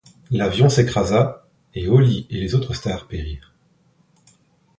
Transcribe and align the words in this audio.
L'avion 0.31 0.67
s'écrasa, 0.67 1.47
et 1.75 1.87
Holly 1.87 2.25
et 2.31 2.39
les 2.39 2.55
autres 2.55 2.73
stars 2.73 3.07
périrent. 3.07 3.53